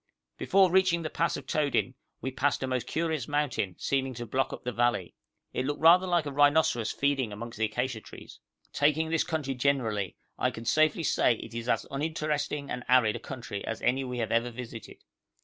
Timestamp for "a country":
13.15-13.63